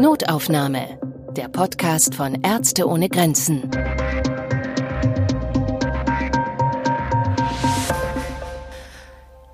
[0.00, 0.98] Notaufnahme.
[1.36, 3.70] Der Podcast von Ärzte ohne Grenzen.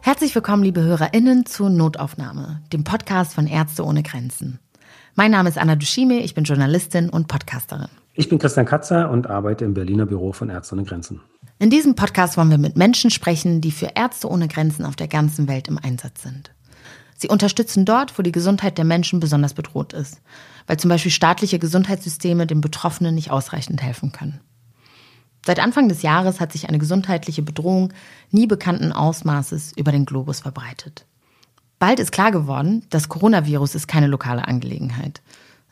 [0.00, 4.58] Herzlich willkommen, liebe HörerInnen, zu Notaufnahme, dem Podcast von Ärzte ohne Grenzen.
[5.14, 7.88] Mein Name ist Anna Dushime, ich bin Journalistin und Podcasterin.
[8.14, 11.20] Ich bin Christian Katzer und arbeite im Berliner Büro von Ärzte ohne Grenzen.
[11.60, 15.08] In diesem Podcast wollen wir mit Menschen sprechen, die für Ärzte ohne Grenzen auf der
[15.08, 16.52] ganzen Welt im Einsatz sind.
[17.16, 20.20] Sie unterstützen dort, wo die Gesundheit der Menschen besonders bedroht ist,
[20.68, 24.40] weil zum Beispiel staatliche Gesundheitssysteme den Betroffenen nicht ausreichend helfen können.
[25.44, 27.92] Seit Anfang des Jahres hat sich eine gesundheitliche Bedrohung
[28.30, 31.06] nie bekannten Ausmaßes über den Globus verbreitet.
[31.80, 35.22] Bald ist klar geworden, das Coronavirus ist keine lokale Angelegenheit.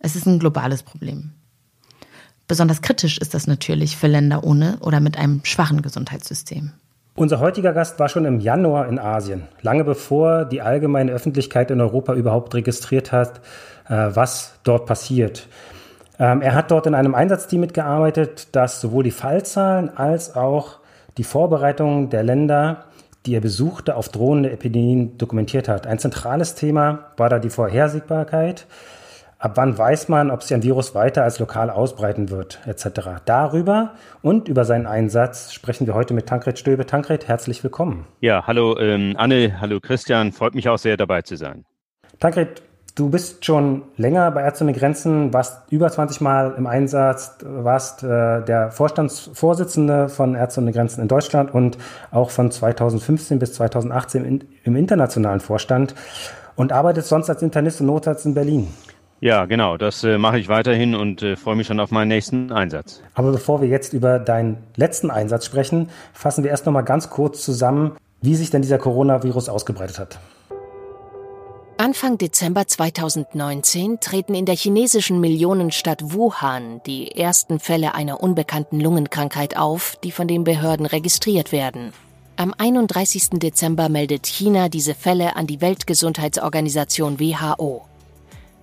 [0.00, 1.32] Es ist ein globales Problem.
[2.48, 6.72] Besonders kritisch ist das natürlich für Länder ohne oder mit einem schwachen Gesundheitssystem.
[7.16, 11.80] Unser heutiger Gast war schon im Januar in Asien, lange bevor die allgemeine Öffentlichkeit in
[11.80, 13.40] Europa überhaupt registriert hat,
[13.88, 15.48] äh, was dort passiert.
[16.18, 20.78] Ähm, er hat dort in einem Einsatzteam mitgearbeitet, das sowohl die Fallzahlen als auch
[21.16, 22.84] die Vorbereitungen der Länder,
[23.24, 25.86] die er besuchte, auf drohende Epidemien dokumentiert hat.
[25.86, 28.66] Ein zentrales Thema war da die Vorhersehbarkeit
[29.38, 33.20] Ab wann weiß man, ob sich ein Virus weiter als lokal ausbreiten wird, etc.
[33.26, 33.92] Darüber
[34.22, 36.86] und über seinen Einsatz sprechen wir heute mit Tankred Stöbe.
[36.86, 38.06] Tankred, herzlich willkommen.
[38.20, 41.66] Ja, hallo ähm, Anne, hallo Christian, freut mich auch sehr dabei zu sein.
[42.18, 42.62] Tankred,
[42.94, 48.04] du bist schon länger bei Ärzte ohne Grenzen, warst über 20 Mal im Einsatz, warst
[48.04, 51.76] äh, der Vorstandsvorsitzende von Ärzte ohne Grenzen in Deutschland und
[52.10, 55.94] auch von 2015 bis 2018 in, im internationalen Vorstand
[56.54, 58.68] und arbeitest sonst als Internist und Notarzt in Berlin.
[59.20, 62.52] Ja, genau, das äh, mache ich weiterhin und äh, freue mich schon auf meinen nächsten
[62.52, 63.02] Einsatz.
[63.14, 67.08] Aber bevor wir jetzt über deinen letzten Einsatz sprechen, fassen wir erst noch mal ganz
[67.08, 70.18] kurz zusammen, wie sich denn dieser Coronavirus ausgebreitet hat.
[71.78, 79.56] Anfang Dezember 2019 treten in der chinesischen Millionenstadt Wuhan die ersten Fälle einer unbekannten Lungenkrankheit
[79.56, 81.92] auf, die von den Behörden registriert werden.
[82.36, 83.30] Am 31.
[83.38, 87.85] Dezember meldet China diese Fälle an die Weltgesundheitsorganisation WHO.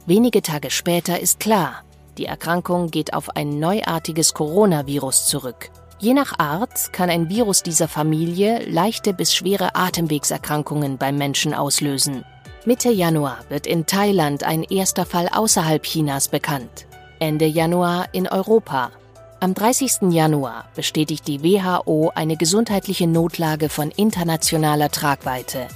[0.05, 1.81] Wenige Tage später ist klar,
[2.17, 5.69] die Erkrankung geht auf ein neuartiges Coronavirus zurück.
[5.97, 12.25] Je nach Art kann ein Virus dieser Familie leichte bis schwere Atemwegserkrankungen beim Menschen auslösen.
[12.65, 16.85] Mitte Januar wird in Thailand ein erster Fall außerhalb Chinas bekannt.
[17.19, 18.91] Ende Januar in Europa.
[19.39, 20.11] Am 30.
[20.11, 25.69] Januar bestätigt die WHO eine gesundheitliche Notlage von internationaler Tragweite.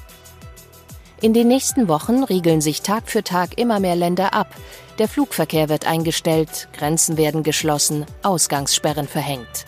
[1.19, 4.53] In den nächsten Wochen riegeln sich Tag für Tag immer mehr Länder ab.
[5.00, 9.66] Der Flugverkehr wird eingestellt, Grenzen werden geschlossen, Ausgangssperren verhängt.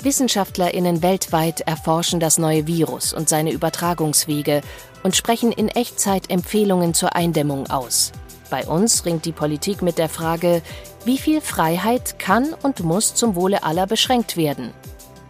[0.00, 4.60] Wissenschaftlerinnen weltweit erforschen das neue Virus und seine Übertragungswege
[5.02, 8.12] und sprechen in Echtzeit Empfehlungen zur Eindämmung aus.
[8.48, 10.62] Bei uns ringt die Politik mit der Frage,
[11.04, 14.72] wie viel Freiheit kann und muss zum Wohle aller beschränkt werden.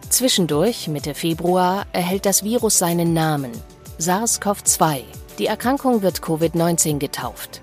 [0.09, 3.51] Zwischendurch, Mitte Februar, erhält das Virus seinen Namen
[3.99, 7.61] SARS-CoV-2 die Erkrankung wird Covid-19 getauft.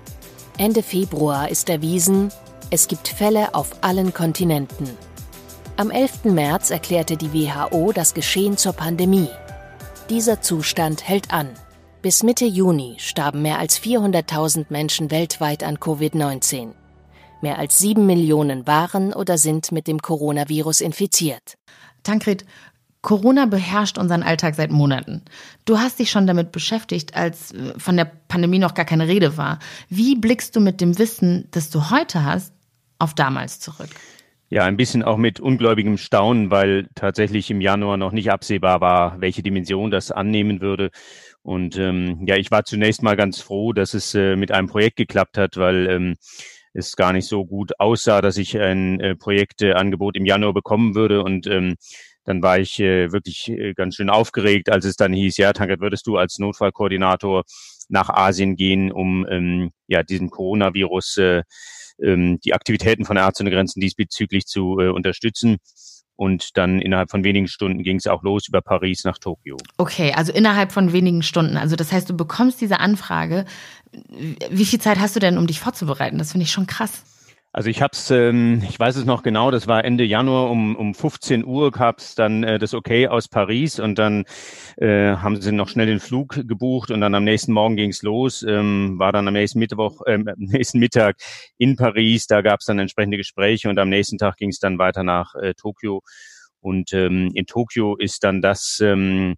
[0.57, 2.31] Ende Februar ist erwiesen,
[2.69, 4.89] es gibt Fälle auf allen Kontinenten.
[5.77, 6.25] Am 11.
[6.25, 9.29] März erklärte die WHO das Geschehen zur Pandemie.
[10.09, 11.49] Dieser Zustand hält an.
[12.01, 16.73] Bis Mitte Juni starben mehr als 400.000 Menschen weltweit an Covid-19.
[17.41, 21.55] Mehr als sieben Millionen waren oder sind mit dem Coronavirus infiziert.
[22.03, 22.45] Tankred,
[23.01, 25.23] Corona beherrscht unseren Alltag seit Monaten.
[25.65, 29.37] Du hast dich schon damit beschäftigt, als äh, von der Pandemie noch gar keine Rede
[29.37, 29.59] war.
[29.89, 32.53] Wie blickst du mit dem Wissen, das du heute hast,
[32.99, 33.89] auf damals zurück?
[34.49, 39.19] Ja, ein bisschen auch mit ungläubigem Staunen, weil tatsächlich im Januar noch nicht absehbar war,
[39.21, 40.91] welche Dimension das annehmen würde.
[41.41, 44.97] Und ähm, ja, ich war zunächst mal ganz froh, dass es äh, mit einem Projekt
[44.97, 46.15] geklappt hat, weil ähm,
[46.73, 51.23] es gar nicht so gut aussah, dass ich ein äh, Projektangebot im Januar bekommen würde.
[51.23, 51.75] Und ähm,
[52.25, 55.81] dann war ich äh, wirklich äh, ganz schön aufgeregt, als es dann hieß, ja, Tankert,
[55.81, 57.43] würdest du als Notfallkoordinator
[57.89, 61.43] nach Asien gehen, um ähm, ja diesem Coronavirus äh,
[62.01, 65.57] ähm, die Aktivitäten von Ärzte ohne Grenzen diesbezüglich zu äh, unterstützen.
[66.15, 69.57] Und dann innerhalb von wenigen Stunden ging es auch los über Paris nach Tokio.
[69.77, 71.57] Okay, also innerhalb von wenigen Stunden.
[71.57, 73.45] Also das heißt, du bekommst diese Anfrage.
[74.51, 76.19] Wie viel Zeit hast du denn, um dich vorzubereiten?
[76.19, 77.03] Das finde ich schon krass.
[77.53, 80.77] Also ich habe es, ähm, ich weiß es noch genau, das war Ende Januar um,
[80.77, 84.23] um 15 Uhr gab es dann äh, das Okay aus Paris und dann
[84.77, 88.41] äh, haben sie noch schnell den Flug gebucht und dann am nächsten Morgen ging's los,
[88.43, 91.17] ähm, war dann am nächsten Mittwoch, äh, nächsten Mittag
[91.57, 94.79] in Paris, da gab es dann entsprechende Gespräche und am nächsten Tag ging es dann
[94.79, 96.03] weiter nach äh, Tokio
[96.61, 99.35] und ähm, in Tokio ist dann das ähm,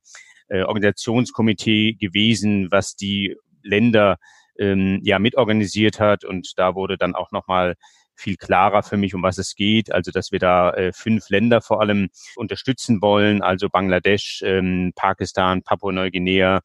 [0.49, 4.17] äh, Organisationskomitee gewesen, was die Länder
[4.59, 6.25] ähm, ja mitorganisiert hat.
[6.25, 7.75] Und da wurde dann auch nochmal
[8.15, 9.91] viel klarer für mich, um was es geht.
[9.91, 15.63] Also, dass wir da äh, fünf Länder vor allem unterstützen wollen, also Bangladesch, ähm, Pakistan,
[15.63, 16.61] Papua-Neuguinea,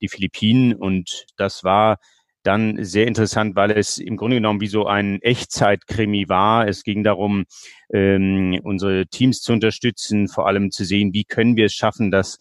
[0.00, 0.74] die Philippinen.
[0.74, 1.98] Und das war
[2.42, 6.66] dann sehr interessant, weil es im Grunde genommen wie so ein Echtzeitkrimi war.
[6.66, 7.44] Es ging darum,
[7.92, 12.38] ähm, unsere Teams zu unterstützen, vor allem zu sehen, wie können wir es schaffen, dass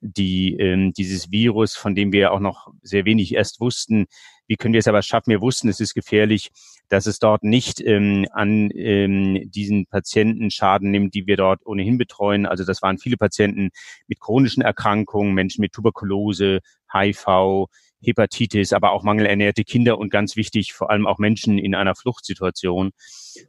[0.00, 4.06] die ähm, dieses Virus, von dem wir auch noch sehr wenig erst wussten,
[4.46, 5.30] wie können wir es aber schaffen?
[5.30, 6.50] Wir wussten, es ist gefährlich,
[6.88, 11.98] dass es dort nicht ähm, an ähm, diesen Patienten Schaden nimmt, die wir dort ohnehin
[11.98, 12.46] betreuen.
[12.46, 13.70] Also das waren viele Patienten
[14.06, 16.60] mit chronischen Erkrankungen, Menschen mit Tuberkulose,
[16.92, 17.68] HIV,
[18.04, 22.92] Hepatitis, aber auch mangelernährte Kinder und ganz wichtig, vor allem auch Menschen in einer Fluchtsituation.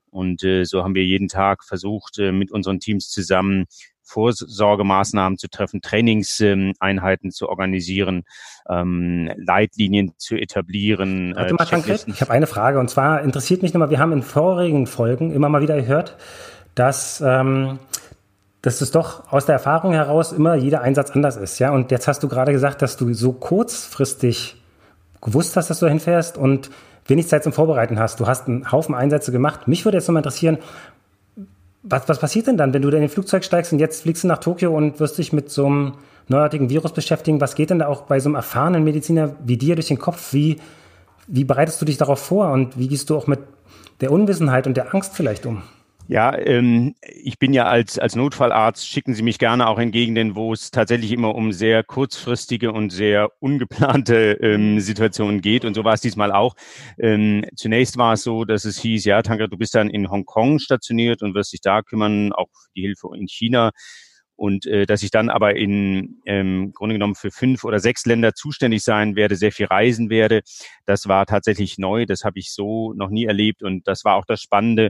[0.10, 3.66] Und äh, so haben wir jeden Tag versucht, äh, mit unseren Teams zusammen
[4.06, 8.24] Vorsorgemaßnahmen zu treffen, Trainingseinheiten zu organisieren,
[8.69, 11.34] ähm, Leitlinien zu etablieren.
[11.36, 14.22] Warte mal, äh, ich habe eine Frage und zwar interessiert mich nochmal, wir haben in
[14.22, 16.18] vorigen Folgen immer mal wieder gehört,
[16.75, 17.80] dass ähm,
[18.65, 21.71] dass es doch aus der Erfahrung heraus immer jeder Einsatz anders ist, ja.
[21.71, 24.59] Und jetzt hast du gerade gesagt, dass du so kurzfristig
[25.21, 26.71] gewusst hast, dass du hinfährst und
[27.06, 28.19] wenig Zeit zum Vorbereiten hast.
[28.19, 29.67] Du hast einen Haufen Einsätze gemacht.
[29.67, 30.57] Mich würde jetzt nochmal interessieren,
[31.83, 34.27] was, was passiert denn dann, wenn du in den Flugzeug steigst und jetzt fliegst du
[34.27, 35.94] nach Tokio und wirst dich mit so einem
[36.27, 37.39] neuartigen Virus beschäftigen?
[37.41, 40.33] Was geht denn da auch bei so einem erfahrenen Mediziner wie dir durch den Kopf?
[40.33, 40.59] Wie,
[41.27, 43.41] wie bereitest du dich darauf vor und wie gehst du auch mit
[44.01, 45.61] der Unwissenheit und der Angst vielleicht um?
[46.07, 50.36] Ja, ähm, ich bin ja als, als Notfallarzt, schicken Sie mich gerne auch in Gegenden,
[50.36, 55.66] wo es tatsächlich immer um sehr kurzfristige und sehr ungeplante ähm, Situationen geht.
[55.66, 56.56] Und so war es diesmal auch.
[57.00, 60.60] Ähm, zunächst war es so, dass es hieß, ja, Tanker, du bist dann in Hongkong
[60.60, 63.72] stationiert und wirst dich da kümmern, auch die Hilfe in China
[64.35, 68.33] und äh, dass ich dann aber in ähm, Grunde genommen für fünf oder sechs Länder
[68.33, 70.41] zuständig sein werde, sehr viel reisen werde.
[70.85, 74.25] Das war tatsächlich neu, das habe ich so noch nie erlebt und das war auch
[74.25, 74.89] das Spannende.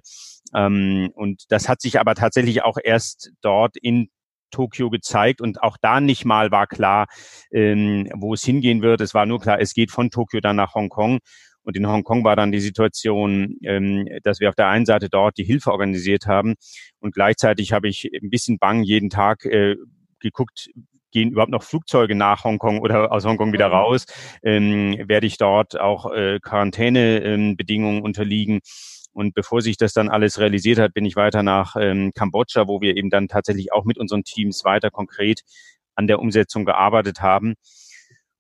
[0.54, 4.10] Ähm, und das hat sich aber tatsächlich auch erst dort in
[4.52, 7.08] Tokio gezeigt und auch da nicht mal war klar,
[7.52, 9.02] ähm, wo es hingehen wird.
[9.02, 11.20] Es war nur klar, es geht von Tokio dann nach Hongkong.
[11.66, 15.38] Und in Hongkong war dann die Situation, ähm, dass wir auf der einen Seite dort
[15.38, 16.56] die Hilfe organisiert haben
[17.00, 19.76] und gleichzeitig habe ich ein bisschen bang jeden Tag äh,
[20.20, 20.70] geguckt,
[21.12, 23.74] gehen überhaupt noch Flugzeuge nach Hongkong oder aus Hongkong wieder mhm.
[23.74, 24.06] raus?
[24.44, 28.60] Ähm, werde ich dort auch äh, Quarantänebedingungen ähm, unterliegen?
[29.14, 32.82] Und bevor sich das dann alles realisiert hat, bin ich weiter nach ähm, Kambodscha, wo
[32.82, 35.42] wir eben dann tatsächlich auch mit unseren Teams weiter konkret
[35.96, 37.56] an der Umsetzung gearbeitet haben.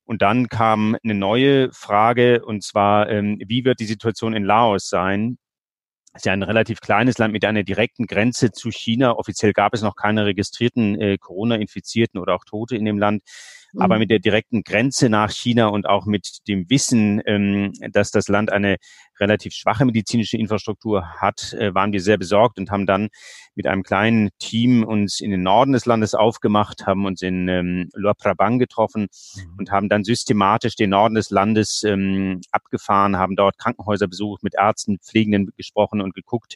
[0.06, 4.88] Und dann kam eine neue Frage, und zwar, ähm, wie wird die Situation in Laos
[4.88, 5.38] sein?
[6.14, 9.18] Es ist ja ein relativ kleines Land mit einer direkten Grenze zu China.
[9.18, 13.24] Offiziell gab es noch keine registrierten äh, Corona-Infizierten oder auch Tote in dem Land.
[13.76, 13.82] Mhm.
[13.82, 18.28] Aber mit der direkten Grenze nach China und auch mit dem Wissen, ähm, dass das
[18.28, 18.78] Land eine
[19.20, 23.10] relativ schwache medizinische Infrastruktur hat, äh, waren wir sehr besorgt und haben dann
[23.56, 27.90] mit einem kleinen Team uns in den Norden des Landes aufgemacht, haben uns in ähm,
[27.94, 29.58] Luar Prabang getroffen mhm.
[29.58, 34.56] und haben dann systematisch den Norden des Landes ähm, abgefahren, haben dort Krankenhäuser besucht, mit
[34.56, 36.56] Ärzten, Pflegenden gesprochen und geguckt,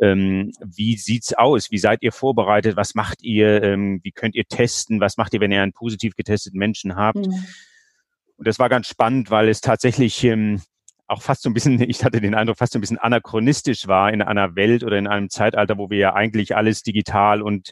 [0.00, 4.44] ähm, wie sieht's aus, wie seid ihr vorbereitet, was macht ihr, ähm, wie könnt ihr
[4.44, 7.26] testen, was macht ihr, wenn ihr einen positiv getesteten Menschen habt.
[7.26, 7.44] Mhm.
[8.36, 10.60] Und das war ganz spannend, weil es tatsächlich ähm,
[11.08, 14.12] auch fast so ein bisschen, ich hatte den Eindruck, fast so ein bisschen anachronistisch war
[14.12, 17.70] in einer Welt oder in einem Zeitalter, wo wir ja eigentlich alles digital und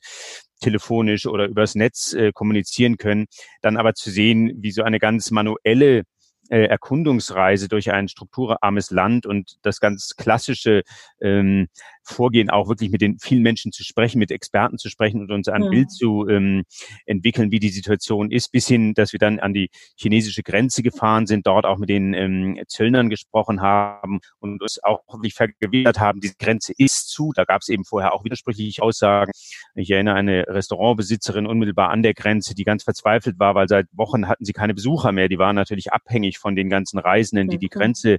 [0.61, 3.27] telefonisch oder übers Netz äh, kommunizieren können,
[3.61, 6.05] dann aber zu sehen, wie so eine ganz manuelle
[6.51, 10.83] äh, Erkundungsreise durch ein strukturarmes Land und das ganz klassische
[11.21, 11.69] ähm,
[12.09, 15.49] Vorgehen, auch wirklich mit den vielen Menschen zu sprechen, mit Experten zu sprechen und uns
[15.49, 15.71] ein ja.
[15.71, 16.63] Bild zu ähm,
[17.05, 21.27] entwickeln, wie die Situation ist, bis hin, dass wir dann an die chinesische Grenze gefahren
[21.27, 26.21] sind, dort auch mit den ähm, Zöllnern gesprochen haben und uns auch wirklich vergewissert haben,
[26.21, 27.33] diese Grenze ist zu.
[27.35, 29.33] Da gab es eben vorher auch widersprüchliche Aussagen.
[29.75, 34.29] Ich erinnere eine Restaurantbesitzerin unmittelbar an der Grenze, die ganz verzweifelt war, weil seit Wochen
[34.29, 35.29] hatten sie keine Besucher mehr.
[35.29, 38.19] Die waren natürlich abhängig von den ganzen Reisenden, die die Grenze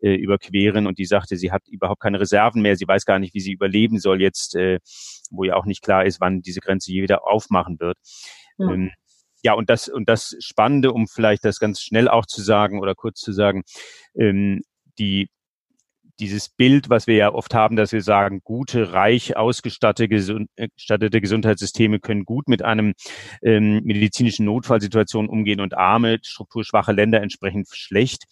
[0.00, 3.34] äh, überqueren und die sagte, sie hat überhaupt keine Reserven mehr, sie weiß gar nicht,
[3.34, 4.78] wie sie überleben soll jetzt, äh,
[5.30, 7.98] wo ja auch nicht klar ist, wann diese Grenze je wieder aufmachen wird.
[8.58, 8.70] Ja.
[8.70, 8.90] Ähm,
[9.42, 12.94] ja, und das, und das Spannende, um vielleicht das ganz schnell auch zu sagen oder
[12.94, 13.62] kurz zu sagen,
[14.16, 14.62] ähm,
[14.98, 15.28] die
[16.20, 20.50] dieses Bild, was wir ja oft haben, dass wir sagen, gute, reich ausgestattete, gesund,
[20.88, 22.94] Gesundheitssysteme können gut mit einem
[23.42, 28.24] ähm, medizinischen Notfallsituation umgehen und arme, strukturschwache Länder entsprechend schlecht.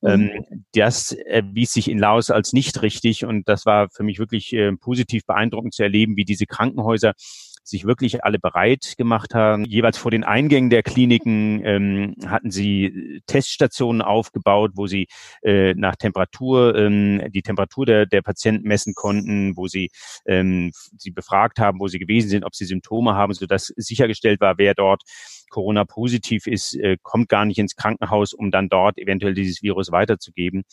[0.00, 0.08] Mhm.
[0.08, 0.30] Ähm,
[0.74, 4.72] das erwies sich in Laos als nicht richtig und das war für mich wirklich äh,
[4.72, 7.14] positiv beeindruckend zu erleben, wie diese Krankenhäuser
[7.62, 9.64] sich wirklich alle bereit gemacht haben.
[9.64, 15.06] Jeweils vor den Eingängen der Kliniken ähm, hatten sie Teststationen aufgebaut, wo sie
[15.42, 19.90] äh, nach Temperatur ähm, die Temperatur der, der Patienten messen konnten, wo sie
[20.26, 24.58] ähm, sie befragt haben, wo sie gewesen sind, ob sie Symptome haben, sodass sichergestellt war,
[24.58, 25.02] wer dort
[25.50, 29.92] Corona positiv ist, äh, kommt gar nicht ins Krankenhaus, um dann dort eventuell dieses Virus
[29.92, 30.64] weiterzugeben.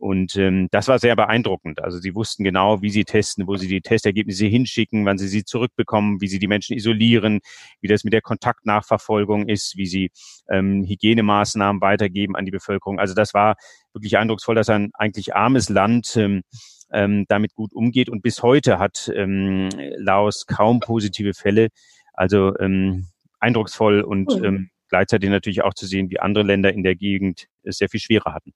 [0.00, 1.84] Und ähm, das war sehr beeindruckend.
[1.84, 5.44] Also sie wussten genau, wie sie testen, wo sie die Testergebnisse hinschicken, wann sie sie
[5.44, 7.40] zurückbekommen, wie sie die Menschen isolieren,
[7.82, 10.10] wie das mit der Kontaktnachverfolgung ist, wie sie
[10.48, 12.98] ähm, Hygienemaßnahmen weitergeben an die Bevölkerung.
[12.98, 13.56] Also das war
[13.92, 16.44] wirklich eindrucksvoll, dass ein eigentlich armes Land ähm,
[16.90, 18.08] ähm, damit gut umgeht.
[18.08, 21.68] Und bis heute hat ähm, Laos kaum positive Fälle.
[22.14, 26.96] Also ähm, eindrucksvoll und ähm, gleichzeitig natürlich auch zu sehen, wie andere Länder in der
[26.96, 28.54] Gegend es sehr viel schwerer hatten.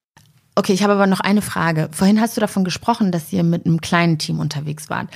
[0.57, 1.89] Okay, ich habe aber noch eine Frage.
[1.93, 5.09] Vorhin hast du davon gesprochen, dass ihr mit einem kleinen Team unterwegs wart.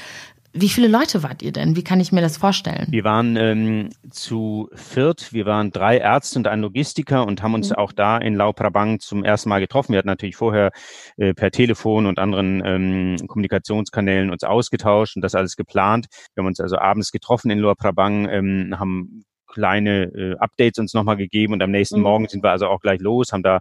[0.52, 1.76] Wie viele Leute wart ihr denn?
[1.76, 2.86] Wie kann ich mir das vorstellen?
[2.90, 5.32] Wir waren ähm, zu viert.
[5.32, 7.76] Wir waren drei Ärzte und ein Logistiker und haben uns mhm.
[7.76, 9.92] auch da in Lau Prabang zum ersten Mal getroffen.
[9.92, 10.70] Wir hatten natürlich vorher
[11.18, 16.06] äh, per Telefon und anderen ähm, Kommunikationskanälen uns ausgetauscht und das alles geplant.
[16.34, 19.24] Wir haben uns also abends getroffen in Lau Prabang, ähm, haben
[19.58, 22.04] kleine äh, Updates uns nochmal gegeben und am nächsten mhm.
[22.04, 23.58] Morgen sind wir also auch gleich los, haben da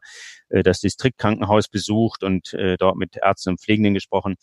[0.49, 4.35] äh, das Distriktkrankenhaus besucht und äh, dort mit Ärzten und Pflegenden gesprochen.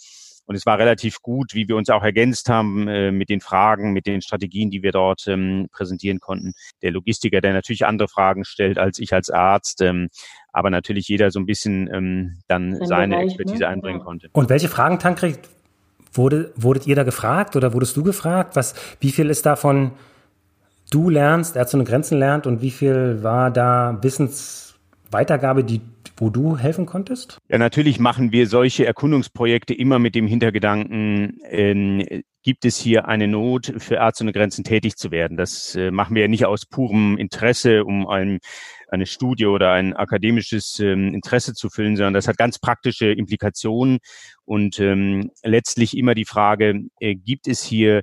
[0.47, 3.93] Und es war relativ gut, wie wir uns auch ergänzt haben äh, mit den Fragen,
[3.93, 6.53] mit den Strategien, die wir dort ähm, präsentieren konnten.
[6.83, 10.09] Der Logistiker, der natürlich andere Fragen stellt als ich als Arzt, ähm,
[10.53, 13.69] aber natürlich jeder so ein bisschen ähm, dann Ein seine Bereich, Expertise ne?
[13.69, 14.05] einbringen ja.
[14.05, 14.29] konnte.
[14.33, 15.39] Und welche Fragen, Tankred,
[16.13, 18.55] wurde, wurdet ihr da gefragt oder wurdest du gefragt?
[18.57, 19.93] Was, wie viel ist davon
[20.95, 25.81] du lernst, Ärzte ohne Grenzen lernt und wie viel war da Wissensweitergabe, die
[26.17, 27.39] wo du helfen konntest?
[27.49, 33.27] Ja, natürlich machen wir solche Erkundungsprojekte immer mit dem Hintergedanken, äh, gibt es hier eine
[33.27, 35.37] Not für Ärzte ohne Grenzen tätig zu werden.
[35.37, 38.39] Das äh, machen wir ja nicht aus purem Interesse, um ein,
[38.89, 43.99] eine Studie oder ein akademisches ähm, Interesse zu füllen, sondern das hat ganz praktische Implikationen
[44.45, 48.03] und ähm, letztlich immer die Frage, äh, gibt es hier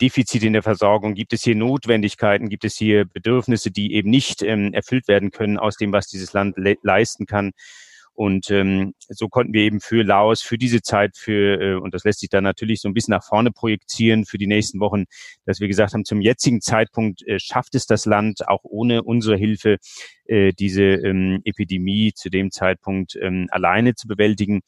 [0.00, 1.14] Defizite in der Versorgung?
[1.14, 2.48] Gibt es hier Notwendigkeiten?
[2.48, 6.32] Gibt es hier Bedürfnisse, die eben nicht ähm, erfüllt werden können aus dem, was dieses
[6.32, 7.52] Land le leisten kann?
[8.14, 12.04] Und ähm, so konnten wir eben für Laos, für diese Zeit, für, äh, und das
[12.04, 15.04] lässt sich dann natürlich so ein bisschen nach vorne projizieren für die nächsten Wochen,
[15.46, 19.36] dass wir gesagt haben, zum jetzigen Zeitpunkt äh, schafft es das Land auch ohne unsere
[19.36, 19.78] Hilfe,
[20.26, 24.60] äh, diese ähm, Epidemie zu dem Zeitpunkt ähm, alleine zu bewältigen.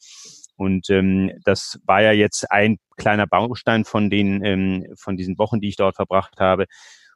[0.57, 5.61] Und ähm, das war ja jetzt ein kleiner Baustein von den ähm, von diesen Wochen,
[5.61, 6.65] die ich dort verbracht habe.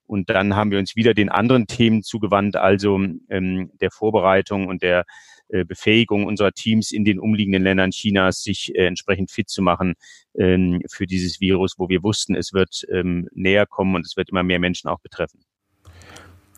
[0.06, 4.82] Und dann haben wir uns wieder den anderen Themen zugewandt, also ähm, der Vorbereitung und
[4.82, 5.06] der
[5.48, 9.96] äh, Befähigung unserer Teams in den umliegenden Ländern Chinas, sich äh, entsprechend fit zu machen
[10.36, 14.30] ähm, für dieses Virus, wo wir wussten, es wird ähm, näher kommen und es wird
[14.30, 15.42] immer mehr Menschen auch betreffen.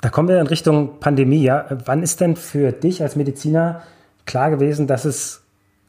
[0.01, 1.43] Da kommen wir in Richtung Pandemie.
[1.43, 1.65] Ja.
[1.85, 3.83] Wann ist denn für dich als Mediziner
[4.25, 5.42] klar gewesen, dass es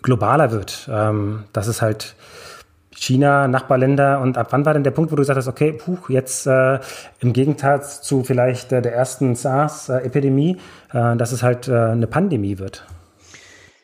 [0.05, 0.89] globaler wird.
[0.93, 2.15] Ähm, das ist halt
[2.95, 5.99] China, Nachbarländer und ab wann war denn der Punkt, wo du gesagt hast, okay, puh,
[6.09, 6.79] jetzt äh,
[7.19, 10.59] im Gegenteil zu vielleicht äh, der ersten SARS-Epidemie,
[10.93, 12.87] äh, dass es halt äh, eine Pandemie wird?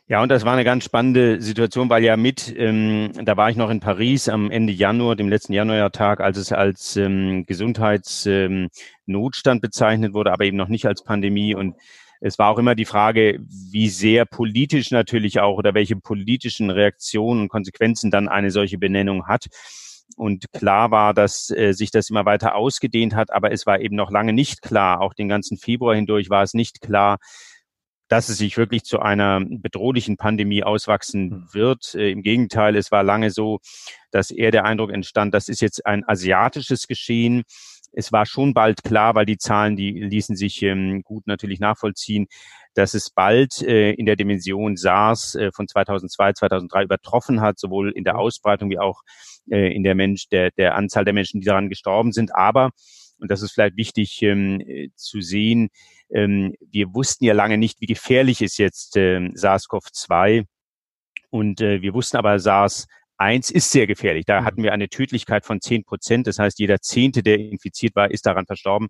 [0.06, 3.56] Ja, und das war eine ganz spannende Situation, weil ja mit, ähm, da war ich
[3.56, 8.70] noch in Paris am Ende Januar, dem letzten Januartag, als es als ähm, Gesundheitsnotstand
[9.06, 11.54] ähm, bezeichnet wurde, aber eben noch nicht als Pandemie.
[11.54, 11.76] Und
[12.20, 17.42] es war auch immer die Frage, wie sehr politisch natürlich auch oder welche politischen Reaktionen
[17.42, 19.46] und Konsequenzen dann eine solche Benennung hat.
[20.16, 23.96] Und klar war, dass äh, sich das immer weiter ausgedehnt hat, aber es war eben
[23.96, 27.18] noch lange nicht klar, auch den ganzen Februar hindurch war es nicht klar,
[28.08, 31.54] dass es sich wirklich zu einer bedrohlichen Pandemie auswachsen hm.
[31.54, 31.94] wird.
[31.94, 33.60] Äh, Im Gegenteil, es war lange so,
[34.10, 37.44] dass eher der Eindruck entstand, das ist jetzt ein asiatisches Geschehen
[37.92, 42.26] es war schon bald klar, weil die Zahlen, die ließen sich ähm, gut natürlich nachvollziehen,
[42.74, 47.90] dass es bald äh, in der Dimension SARS äh, von 2002, 2003 übertroffen hat, sowohl
[47.92, 48.20] in der mhm.
[48.20, 49.02] Ausbreitung wie auch
[49.50, 52.34] äh, in der Mensch, der, der Anzahl der Menschen, die daran gestorben sind.
[52.34, 52.70] Aber,
[53.18, 55.70] und das ist vielleicht wichtig ähm, äh, zu sehen,
[56.12, 60.44] ähm, wir wussten ja lange nicht, wie gefährlich ist jetzt äh, SARS-CoV-2.
[61.30, 62.86] Und äh, wir wussten aber, SARS
[63.20, 64.24] Eins ist sehr gefährlich.
[64.24, 64.44] Da mhm.
[64.46, 66.26] hatten wir eine Tödlichkeit von zehn Prozent.
[66.26, 68.88] Das heißt, jeder Zehnte, der infiziert war, ist daran verstorben.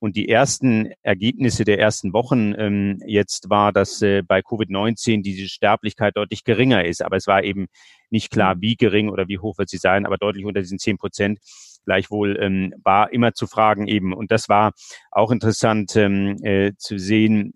[0.00, 5.48] Und die ersten Ergebnisse der ersten Wochen ähm, jetzt war, dass äh, bei Covid-19 diese
[5.48, 7.04] Sterblichkeit deutlich geringer ist.
[7.04, 7.68] Aber es war eben
[8.10, 8.62] nicht klar, mhm.
[8.62, 11.38] wie gering oder wie hoch wird sie sein, aber deutlich unter diesen zehn Prozent.
[11.84, 14.12] Gleichwohl ähm, war immer zu fragen eben.
[14.12, 14.72] Und das war
[15.12, 17.52] auch interessant ähm, äh, zu sehen,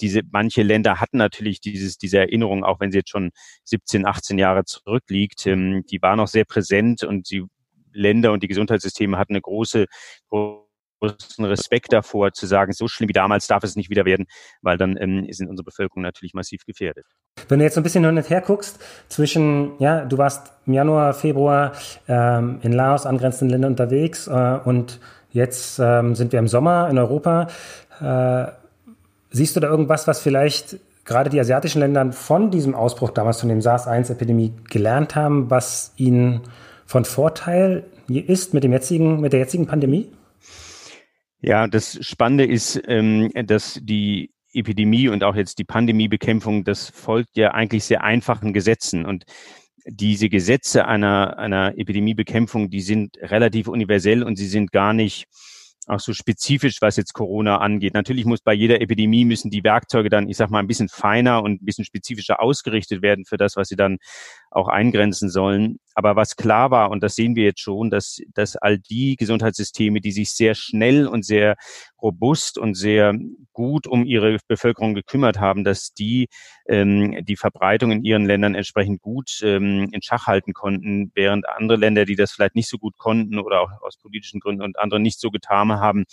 [0.00, 3.30] diese manche Länder hatten natürlich dieses, diese Erinnerung, auch wenn sie jetzt schon
[3.64, 7.44] 17, 18 Jahre zurückliegt, ähm, die war noch sehr präsent und sie
[7.92, 9.86] Länder und die Gesundheitssysteme hatten eine große,
[10.28, 14.26] großen Respekt davor, zu sagen, so schlimm wie damals darf es nicht wieder werden,
[14.62, 17.06] weil dann ähm, sind unsere Bevölkerung natürlich massiv gefährdet.
[17.48, 18.78] Wenn du jetzt ein bisschen hin und her guckst,
[19.08, 21.72] zwischen, ja, du warst im Januar, Februar
[22.06, 26.98] ähm, in Laos, angrenzenden Ländern unterwegs äh, und jetzt ähm, sind wir im Sommer in
[26.98, 27.48] Europa.
[28.00, 28.59] Äh,
[29.30, 33.48] siehst du da irgendwas, was vielleicht gerade die asiatischen Länder von diesem Ausbruch damals von
[33.48, 36.42] dem SARS-1-Epidemie gelernt haben, was ihnen
[36.86, 40.10] von Vorteil ist mit dem jetzigen, mit der jetzigen Pandemie?
[41.40, 47.36] Ja, das Spannende ist, ähm, dass die Epidemie und auch jetzt die Pandemiebekämpfung, das folgt
[47.36, 49.06] ja eigentlich sehr einfachen Gesetzen.
[49.06, 49.24] Und
[49.86, 55.26] diese Gesetze einer, einer Epidemiebekämpfung, die sind relativ universell und sie sind gar nicht
[55.86, 57.94] auch so spezifisch, was jetzt Corona angeht.
[57.94, 61.42] Natürlich muss bei jeder Epidemie müssen die Werkzeuge dann, ich sag mal, ein bisschen feiner
[61.42, 63.98] und ein bisschen spezifischer ausgerichtet werden für das, was sie dann
[64.50, 65.78] auch eingrenzen sollen.
[66.00, 70.00] Aber was klar war, und das sehen wir jetzt schon, dass, dass all die Gesundheitssysteme,
[70.00, 71.56] die sich sehr schnell und sehr
[72.00, 73.14] robust und sehr
[73.52, 76.28] gut um ihre Bevölkerung gekümmert haben, dass die
[76.66, 81.76] ähm, die Verbreitung in ihren Ländern entsprechend gut ähm, in Schach halten konnten, während andere
[81.76, 85.00] Länder, die das vielleicht nicht so gut konnten oder auch aus politischen Gründen und andere
[85.00, 86.06] nicht so getan haben,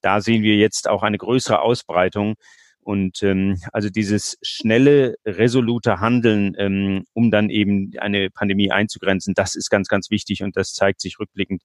[0.00, 2.36] da sehen wir jetzt auch eine größere Ausbreitung
[2.82, 9.54] und ähm, also dieses schnelle, resolute Handeln, ähm, um dann eben eine Pandemie einzugrenzen, das
[9.54, 11.62] ist ganz, ganz wichtig und das zeigt sich rückblickend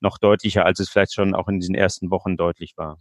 [0.00, 2.98] noch deutlicher, als es vielleicht schon auch in diesen ersten Wochen deutlich war.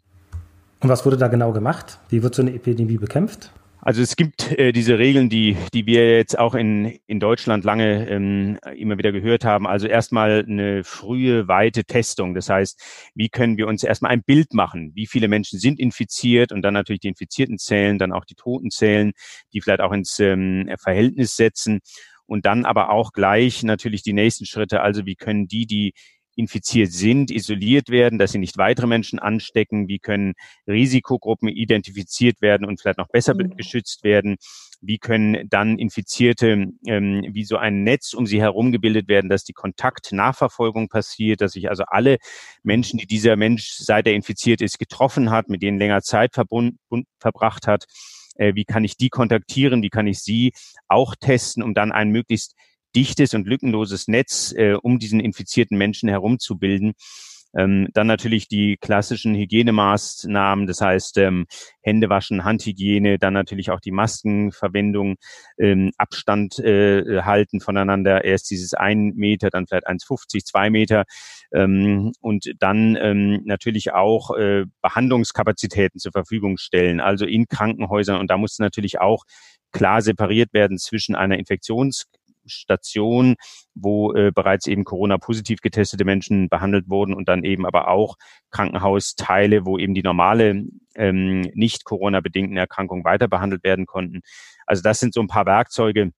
[0.79, 1.99] Und was wurde da genau gemacht?
[2.09, 3.51] Wie wird so eine Epidemie bekämpft?
[3.81, 8.09] Also es gibt äh, diese Regeln, die, die wir jetzt auch in, in Deutschland lange
[8.09, 9.67] ähm, immer wieder gehört haben.
[9.67, 12.33] Also erstmal eine frühe, weite Testung.
[12.33, 14.91] Das heißt, wie können wir uns erstmal ein Bild machen?
[14.95, 18.71] Wie viele Menschen sind infiziert und dann natürlich die infizierten Zellen, dann auch die toten
[18.71, 19.13] Zellen,
[19.53, 21.79] die vielleicht auch ins ähm, Verhältnis setzen.
[22.25, 24.81] Und dann aber auch gleich natürlich die nächsten Schritte.
[24.81, 25.93] Also wie können die, die
[26.37, 29.87] infiziert sind, isoliert werden, dass sie nicht weitere Menschen anstecken?
[29.87, 30.33] Wie können
[30.67, 33.57] Risikogruppen identifiziert werden und vielleicht noch besser mhm.
[33.57, 34.37] geschützt werden?
[34.79, 39.43] Wie können dann Infizierte ähm, wie so ein Netz um sie herum gebildet werden, dass
[39.43, 42.17] die Kontaktnachverfolgung passiert, dass sich also alle
[42.61, 47.67] Menschen, die dieser Mensch, seit er infiziert ist, getroffen hat, mit denen länger Zeit verbracht
[47.67, 47.85] hat,
[48.35, 50.53] äh, wie kann ich die kontaktieren, wie kann ich sie
[50.87, 52.55] auch testen, um dann ein möglichst
[52.97, 56.93] dichtes und lückenloses Netz äh, um diesen infizierten Menschen herumzubilden.
[57.55, 61.45] Ähm, dann natürlich die klassischen Hygienemaßnahmen, das heißt ähm,
[61.81, 65.15] Hände waschen, Handhygiene, dann natürlich auch die Maskenverwendung,
[65.59, 71.05] ähm, Abstand äh, halten voneinander, erst dieses ein Meter, dann vielleicht 1,50, zwei Meter.
[71.53, 78.19] Ähm, und dann ähm, natürlich auch äh, Behandlungskapazitäten zur Verfügung stellen, also in Krankenhäusern.
[78.19, 79.23] Und da muss natürlich auch
[79.71, 82.07] klar separiert werden zwischen einer Infektions
[82.49, 83.35] Station,
[83.75, 88.15] wo äh, bereits eben Corona-positiv getestete Menschen behandelt wurden und dann eben aber auch
[88.51, 90.63] Krankenhausteile, wo eben die normale,
[90.95, 94.21] ähm, nicht Corona-bedingten Erkrankungen weiter behandelt werden konnten.
[94.65, 96.11] Also das sind so ein paar Werkzeuge,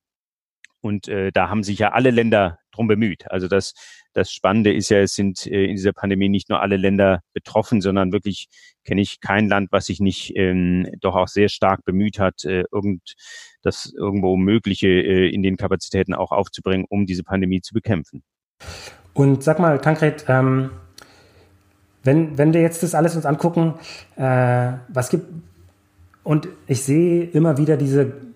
[0.82, 3.29] und äh, da haben sich ja alle Länder drum bemüht.
[3.32, 3.73] Also das,
[4.13, 7.82] das Spannende ist ja, es sind äh, in dieser Pandemie nicht nur alle Länder betroffen,
[7.82, 8.47] sondern wirklich
[8.84, 12.63] kenne ich kein Land, was sich nicht ähm, doch auch sehr stark bemüht hat, äh,
[12.71, 13.15] irgend
[13.62, 18.23] das irgendwo Mögliche äh, in den Kapazitäten auch aufzubringen, um diese Pandemie zu bekämpfen.
[19.13, 20.71] Und sag mal, Tankred, ähm,
[22.03, 23.73] wenn, wenn wir jetzt das alles uns angucken,
[24.15, 25.25] äh, was gibt,
[26.23, 28.29] und ich sehe immer wieder diese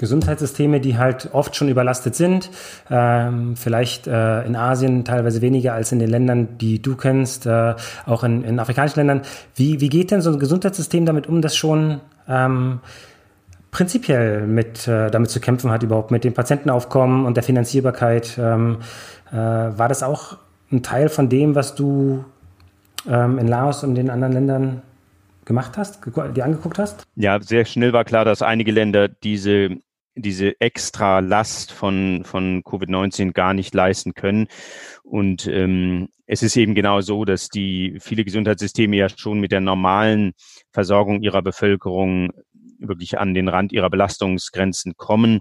[0.00, 2.50] Gesundheitssysteme, die halt oft schon überlastet sind,
[2.90, 7.74] ähm, vielleicht äh, in Asien teilweise weniger als in den Ländern, die du kennst, äh,
[8.06, 9.20] auch in, in afrikanischen Ländern.
[9.54, 12.80] Wie, wie geht denn so ein Gesundheitssystem damit um, das schon ähm,
[13.72, 18.38] prinzipiell mit äh, damit zu kämpfen hat, überhaupt mit dem Patientenaufkommen und der Finanzierbarkeit?
[18.38, 18.78] Ähm,
[19.30, 20.38] äh, war das auch
[20.72, 22.24] ein Teil von dem, was du
[23.06, 24.82] ähm, in Laos und den anderen Ländern
[25.44, 26.00] gemacht hast,
[26.34, 27.02] dir angeguckt hast?
[27.16, 29.76] Ja, sehr schnell war klar, dass einige Länder diese
[30.22, 34.48] diese extra Last von, von Covid-19 gar nicht leisten können.
[35.02, 39.60] Und ähm, es ist eben genau so, dass die viele Gesundheitssysteme ja schon mit der
[39.60, 40.32] normalen
[40.70, 42.30] Versorgung ihrer Bevölkerung
[42.80, 45.40] wirklich an den Rand ihrer Belastungsgrenzen kommen.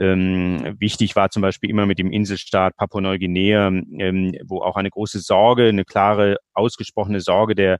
[0.00, 5.20] Ähm, wichtig war zum Beispiel immer mit dem Inselstaat Papua-Neuguinea, ähm, wo auch eine große
[5.20, 7.78] Sorge, eine klare, ausgesprochene Sorge der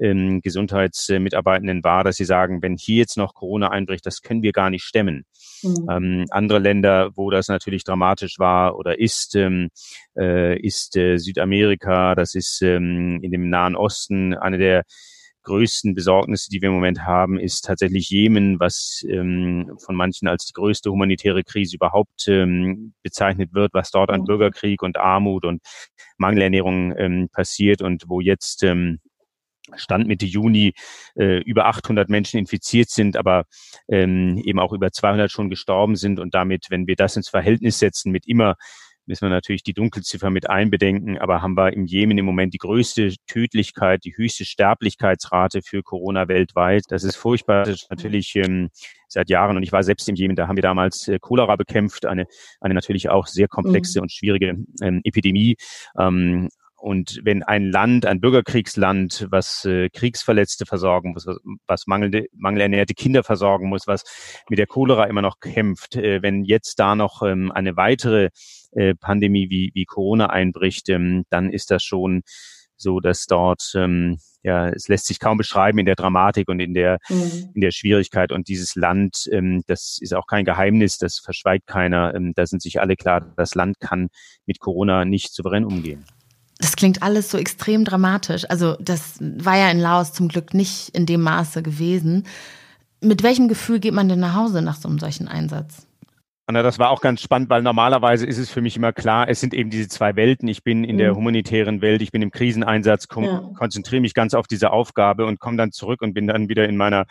[0.00, 4.52] ähm, Gesundheitsmitarbeitenden war, dass sie sagen, wenn hier jetzt noch Corona einbricht, das können wir
[4.52, 5.24] gar nicht stemmen.
[5.62, 5.86] Mhm.
[5.90, 9.70] Ähm, andere Länder, wo das natürlich dramatisch war oder ist, ähm,
[10.16, 14.84] äh, ist äh, Südamerika, das ist ähm, in dem Nahen Osten eine der
[15.48, 20.44] größten Besorgnisse, die wir im Moment haben, ist tatsächlich Jemen, was ähm, von manchen als
[20.44, 24.24] die größte humanitäre Krise überhaupt ähm, bezeichnet wird, was dort an.
[24.24, 25.62] Bürgerkrieg und Armut und
[26.18, 28.98] Mangelernährung ähm, passiert und wo jetzt ähm,
[29.76, 30.74] Stand Mitte Juni
[31.16, 33.44] äh, über 800 Menschen infiziert sind, aber
[33.88, 36.20] ähm, eben auch über 200 schon gestorben sind.
[36.20, 38.56] Und damit, wenn wir das ins Verhältnis setzen mit immer
[39.08, 42.58] müssen wir natürlich die Dunkelziffer mit einbedenken, aber haben wir im Jemen im Moment die
[42.58, 46.84] größte Tödlichkeit, die höchste Sterblichkeitsrate für Corona weltweit.
[46.88, 47.64] Das ist furchtbar.
[47.64, 48.68] Das ist natürlich ähm,
[49.08, 52.04] seit Jahren und ich war selbst im Jemen, da haben wir damals äh, Cholera bekämpft,
[52.04, 52.26] eine,
[52.60, 54.02] eine natürlich auch sehr komplexe mhm.
[54.02, 55.56] und schwierige ähm, Epidemie.
[55.98, 62.26] Ähm, und wenn ein Land, ein Bürgerkriegsland, was äh, Kriegsverletzte versorgen muss, was, was mangelnde,
[62.32, 64.04] mangelernährte Kinder versorgen muss, was
[64.48, 68.30] mit der Cholera immer noch kämpft, äh, wenn jetzt da noch ähm, eine weitere
[68.72, 72.22] äh, Pandemie wie, wie Corona einbricht, ähm, dann ist das schon
[72.76, 76.74] so, dass dort ähm, ja, es lässt sich kaum beschreiben in der Dramatik und in
[76.74, 77.50] der mhm.
[77.54, 78.30] in der Schwierigkeit.
[78.30, 82.14] Und dieses Land, ähm, das ist auch kein Geheimnis, das verschweigt keiner.
[82.14, 84.10] Ähm, da sind sich alle klar, das Land kann
[84.46, 86.04] mit Corona nicht souverän umgehen.
[86.58, 88.44] Das klingt alles so extrem dramatisch.
[88.50, 92.26] Also das war ja in Laos zum Glück nicht in dem Maße gewesen.
[93.00, 95.88] Mit welchem Gefühl geht man denn nach Hause nach so einem solchen Einsatz?
[96.48, 99.38] Anna, das war auch ganz spannend, weil normalerweise ist es für mich immer klar, es
[99.38, 100.48] sind eben diese zwei Welten.
[100.48, 100.98] Ich bin in mhm.
[100.98, 103.50] der humanitären Welt, ich bin im Kriseneinsatz, ja.
[103.54, 106.78] konzentriere mich ganz auf diese Aufgabe und komme dann zurück und bin dann wieder in
[106.78, 107.04] meiner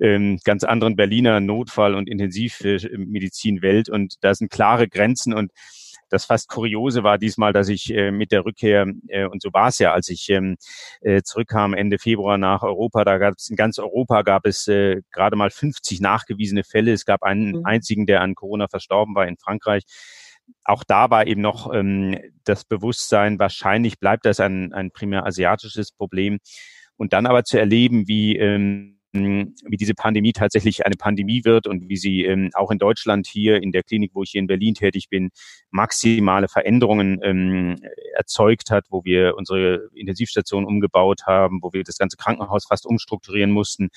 [0.00, 3.88] ähm, ganz anderen Berliner Notfall- und Intensivmedizinwelt.
[3.88, 5.50] Und da sind klare Grenzen und
[6.14, 9.68] das fast Kuriose war diesmal, dass ich äh, mit der Rückkehr, äh, und so war
[9.68, 10.56] es ja, als ich ähm,
[11.02, 15.02] äh, zurückkam Ende Februar nach Europa, da gab es in ganz Europa gab es äh,
[15.12, 16.92] gerade mal 50 nachgewiesene Fälle.
[16.92, 17.64] Es gab einen mhm.
[17.64, 19.84] einzigen, der an Corona verstorben war in Frankreich
[20.64, 25.92] auch da war eben noch ähm, das Bewusstsein, wahrscheinlich bleibt das ein, ein primär asiatisches
[25.92, 26.38] Problem.
[26.96, 31.88] Und dann aber zu erleben, wie ähm, wie diese Pandemie tatsächlich eine Pandemie wird und
[31.88, 34.74] wie sie ähm, auch in Deutschland hier in der Klinik, wo ich hier in Berlin
[34.74, 35.30] tätig bin,
[35.70, 37.76] maximale Veränderungen ähm,
[38.14, 43.50] erzeugt hat, wo wir unsere Intensivstation umgebaut haben, wo wir das ganze Krankenhaus fast umstrukturieren
[43.50, 43.88] mussten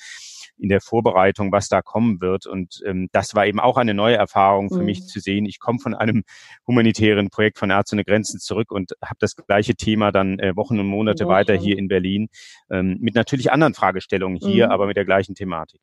[0.58, 2.46] in der Vorbereitung, was da kommen wird.
[2.46, 4.84] Und ähm, das war eben auch eine neue Erfahrung für mhm.
[4.84, 5.46] mich zu sehen.
[5.46, 6.24] Ich komme von einem
[6.66, 10.78] humanitären Projekt von Ärzte ohne Grenzen zurück und habe das gleiche Thema dann äh, Wochen
[10.78, 12.28] und Monate ja, weiter hier in Berlin
[12.70, 14.72] ähm, mit natürlich anderen Fragestellungen hier, mhm.
[14.72, 15.80] aber mit der gleichen Thematik.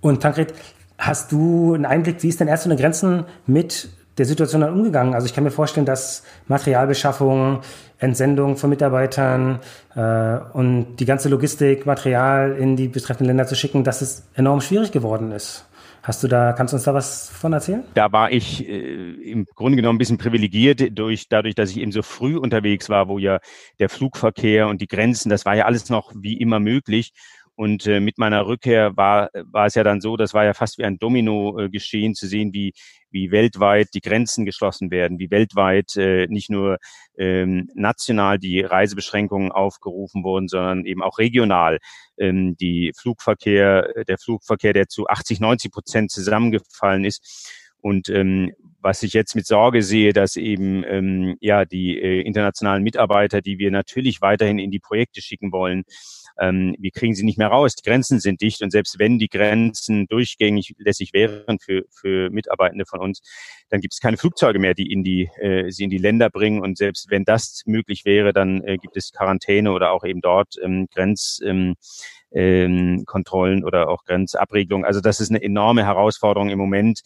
[0.00, 0.54] Und Tankred,
[0.98, 5.14] hast du einen Einblick, wie ist denn Ärzte ohne Grenzen mit der Situation dann umgegangen?
[5.14, 7.60] Also ich kann mir vorstellen, dass Materialbeschaffung,
[7.98, 9.60] Entsendung von Mitarbeitern
[9.94, 14.60] äh, und die ganze Logistik, Material in die betreffenden Länder zu schicken, dass es enorm
[14.60, 15.66] schwierig geworden ist.
[16.06, 17.82] Hast du da, kannst du uns da was von erzählen?
[17.94, 21.90] Da war ich äh, im Grunde genommen ein bisschen privilegiert durch, dadurch, dass ich eben
[21.90, 23.40] so früh unterwegs war, wo ja
[23.80, 27.12] der Flugverkehr und die Grenzen, das war ja alles noch wie immer möglich.
[27.56, 30.76] Und äh, mit meiner Rückkehr war, war es ja dann so, das war ja fast
[30.76, 32.74] wie ein Domino äh, geschehen, zu sehen, wie,
[33.10, 36.76] wie weltweit die Grenzen geschlossen werden, wie weltweit äh, nicht nur
[37.16, 41.78] ähm, national die Reisebeschränkungen aufgerufen wurden, sondern eben auch regional
[42.18, 47.50] ähm, die Flugverkehr, der Flugverkehr, der zu 80, 90 Prozent zusammengefallen ist.
[47.80, 48.52] Und ähm,
[48.86, 53.58] was ich jetzt mit Sorge sehe, dass eben ähm, ja die äh, internationalen Mitarbeiter, die
[53.58, 55.82] wir natürlich weiterhin in die Projekte schicken wollen,
[56.38, 57.74] ähm, wir kriegen sie nicht mehr raus.
[57.74, 62.86] Die Grenzen sind dicht und selbst wenn die Grenzen durchgängig lässig wären für, für Mitarbeitende
[62.86, 63.22] von uns,
[63.70, 66.62] dann gibt es keine Flugzeuge mehr, die in die, äh, sie in die Länder bringen.
[66.62, 70.54] Und selbst wenn das möglich wäre, dann äh, gibt es Quarantäne oder auch eben dort
[70.62, 71.76] ähm, Grenzkontrollen
[72.32, 74.86] ähm, ähm, oder auch Grenzabregelungen.
[74.86, 77.00] Also das ist eine enorme Herausforderung im Moment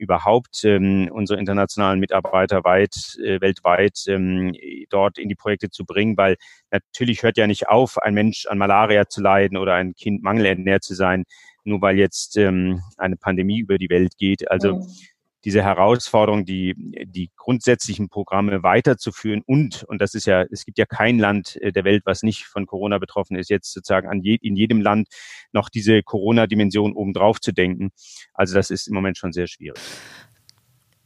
[0.00, 4.54] überhaupt ähm, unsere internationalen Mitarbeiter weit, äh, weltweit ähm,
[4.88, 6.36] dort in die Projekte zu bringen, weil
[6.70, 10.82] natürlich hört ja nicht auf, ein Mensch an Malaria zu leiden oder ein Kind mangelernährt
[10.82, 11.24] zu sein,
[11.64, 14.50] nur weil jetzt ähm, eine Pandemie über die Welt geht.
[14.50, 14.86] Also mhm
[15.44, 20.86] diese Herausforderung, die, die grundsätzlichen Programme weiterzuführen und, und das ist ja, es gibt ja
[20.86, 24.36] kein Land äh, der Welt, was nicht von Corona betroffen ist, jetzt sozusagen an je,
[24.40, 25.08] in jedem Land
[25.52, 27.90] noch diese Corona-Dimension obendrauf zu denken.
[28.34, 29.80] Also das ist im Moment schon sehr schwierig.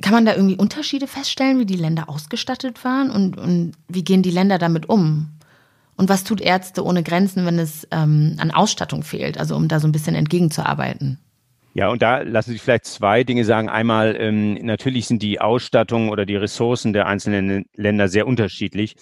[0.03, 4.23] Kann man da irgendwie Unterschiede feststellen, wie die Länder ausgestattet waren und, und wie gehen
[4.23, 5.31] die Länder damit um?
[5.97, 9.79] Und was tut Ärzte ohne Grenzen, wenn es ähm, an Ausstattung fehlt, also um da
[9.79, 11.24] so ein bisschen entgegenzuarbeiten?
[11.77, 13.69] Ja, und da lassen sich vielleicht zwei Dinge sagen.
[13.69, 18.95] Einmal, ähm, natürlich sind die Ausstattungen oder die Ressourcen der einzelnen Länder sehr unterschiedlich.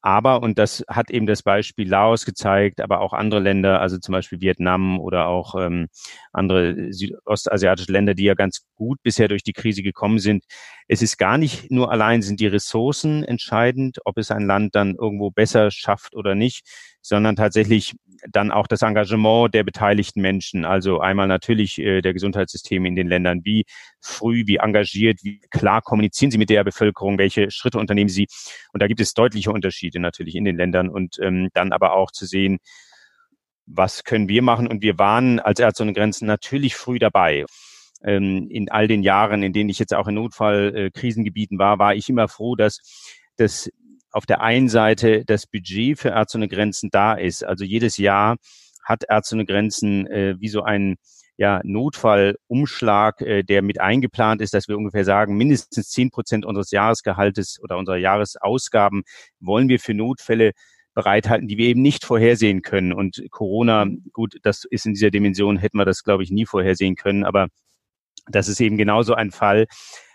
[0.00, 4.12] Aber, und das hat eben das Beispiel Laos gezeigt, aber auch andere Länder, also zum
[4.12, 5.88] Beispiel Vietnam oder auch ähm,
[6.32, 10.44] andere südostasiatische Länder, die ja ganz gut bisher durch die Krise gekommen sind.
[10.86, 14.94] Es ist gar nicht nur allein sind die Ressourcen entscheidend, ob es ein Land dann
[14.94, 16.64] irgendwo besser schafft oder nicht,
[17.00, 17.94] sondern tatsächlich
[18.30, 20.64] dann auch das Engagement der beteiligten Menschen.
[20.64, 23.44] Also einmal natürlich äh, der Gesundheitssysteme in den Ländern.
[23.44, 23.64] Wie
[24.00, 28.26] früh, wie engagiert, wie klar kommunizieren sie mit der Bevölkerung, welche Schritte unternehmen sie.
[28.72, 32.10] Und da gibt es deutliche Unterschiede natürlich in den Ländern und ähm, dann aber auch
[32.10, 32.58] zu sehen,
[33.66, 34.66] was können wir machen?
[34.66, 37.44] Und wir waren als Ärzte ohne Grenzen natürlich früh dabei.
[38.02, 41.94] Ähm, in all den Jahren, in denen ich jetzt auch in Notfallkrisengebieten äh, war, war
[41.94, 42.80] ich immer froh, dass,
[43.36, 43.70] dass
[44.14, 47.44] auf der einen Seite das Budget für Ärzte ohne Grenzen da ist.
[47.44, 48.36] Also jedes Jahr
[48.84, 50.96] hat Ärzte ohne Grenzen äh, wie so ein
[51.36, 56.70] ja, Notfallumschlag, äh, der mit eingeplant ist, dass wir ungefähr sagen, mindestens zehn Prozent unseres
[56.70, 59.02] Jahresgehaltes oder unserer Jahresausgaben
[59.40, 60.52] wollen wir für Notfälle
[60.94, 62.92] bereithalten, die wir eben nicht vorhersehen können.
[62.92, 66.94] Und Corona, gut, das ist in dieser Dimension, hätten wir das, glaube ich, nie vorhersehen
[66.94, 67.24] können.
[67.24, 67.48] Aber
[68.28, 69.66] das ist eben genauso ein Fall,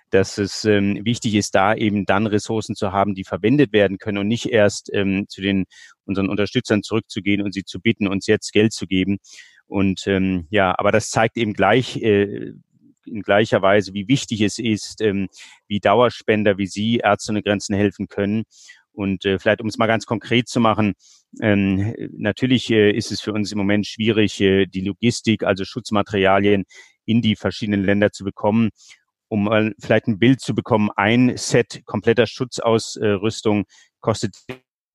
[0.09, 4.17] dass es ähm, wichtig ist, da eben dann Ressourcen zu haben, die verwendet werden können
[4.17, 5.65] und nicht erst ähm, zu den
[6.05, 9.17] unseren Unterstützern zurückzugehen und sie zu bitten, uns jetzt Geld zu geben.
[9.67, 12.53] Und ähm, ja, aber das zeigt eben gleich äh,
[13.05, 15.29] in gleicher Weise, wie wichtig es ist, ähm,
[15.67, 18.43] wie Dauerspender wie Sie Ärzte ohne Grenzen helfen können.
[18.91, 20.93] Und äh, vielleicht, um es mal ganz konkret zu machen,
[21.41, 26.65] ähm, natürlich äh, ist es für uns im Moment schwierig, äh, die Logistik, also Schutzmaterialien
[27.05, 28.69] in die verschiedenen Länder zu bekommen.
[29.29, 33.65] Um mal vielleicht ein Bild zu bekommen, ein Set kompletter Schutzausrüstung
[34.01, 34.35] kostet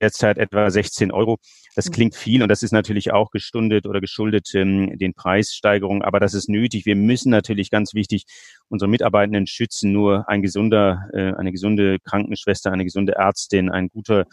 [0.01, 1.38] derzeit etwa 16 Euro.
[1.75, 1.92] Das mhm.
[1.92, 6.35] klingt viel und das ist natürlich auch gestundet oder geschuldet ähm, den Preissteigerungen, aber das
[6.35, 6.85] ist nötig.
[6.85, 8.25] Wir müssen natürlich ganz wichtig
[8.68, 9.92] unsere Mitarbeitenden schützen.
[9.92, 14.27] Nur ein gesunder, äh, eine gesunde Krankenschwester, eine gesunde Ärztin, ein guter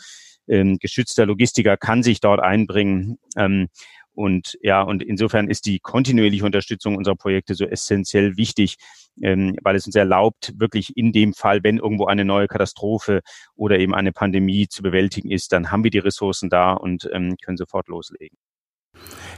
[0.47, 3.17] ähm, geschützter Logistiker kann sich dort einbringen.
[3.37, 3.69] Ähm,
[4.13, 8.77] und ja, und insofern ist die kontinuierliche Unterstützung unserer Projekte so essentiell wichtig,
[9.21, 13.21] ähm, weil es uns erlaubt, wirklich in dem Fall, wenn irgendwo eine neue Katastrophe
[13.55, 17.35] oder eben eine Pandemie zu bewältigen ist, dann haben wir die Ressourcen da und ähm,
[17.43, 18.37] können sofort loslegen.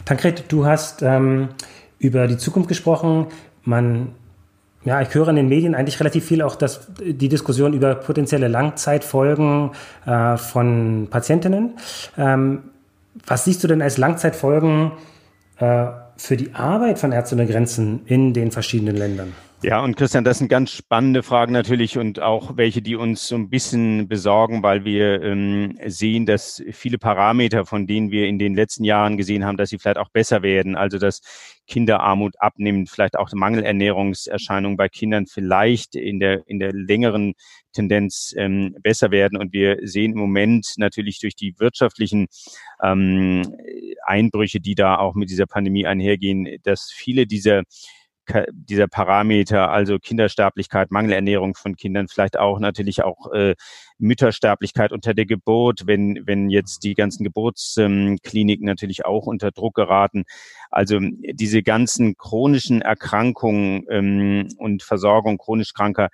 [0.05, 1.49] Tankred, du hast ähm,
[1.99, 3.27] über die Zukunft gesprochen.
[3.63, 4.15] Man
[4.85, 8.49] ja, ich höre in den Medien eigentlich relativ viel auch dass die Diskussion über potenzielle
[8.49, 9.71] Langzeitfolgen
[10.05, 11.77] äh, von Patientinnen.
[12.17, 12.72] Ähm,
[13.25, 14.93] was siehst du denn als Langzeitfolgen
[15.57, 19.33] äh, für die Arbeit von Ärzte ohne Grenzen in den verschiedenen Ländern?
[19.65, 23.35] Ja, und Christian, das sind ganz spannende Fragen natürlich und auch welche, die uns so
[23.35, 28.55] ein bisschen besorgen, weil wir ähm, sehen, dass viele Parameter, von denen wir in den
[28.55, 31.21] letzten Jahren gesehen haben, dass sie vielleicht auch besser werden, also dass
[31.65, 37.33] Kinderarmut abnimmt, vielleicht auch Mangelernährungserscheinungen bei Kindern vielleicht in der, in der längeren
[37.71, 39.39] Tendenz ähm, besser werden.
[39.39, 42.27] Und wir sehen im Moment natürlich durch die wirtschaftlichen
[42.83, 43.55] ähm,
[44.05, 47.63] Einbrüche, die da auch mit dieser Pandemie einhergehen, dass viele dieser
[48.51, 53.55] dieser Parameter, also Kindersterblichkeit, Mangelernährung von Kindern, vielleicht auch natürlich auch äh,
[53.97, 60.23] Müttersterblichkeit unter der Geburt, wenn, wenn jetzt die ganzen Geburtskliniken natürlich auch unter Druck geraten.
[60.69, 66.09] Also diese ganzen chronischen Erkrankungen ähm, und Versorgung chronisch Kranker,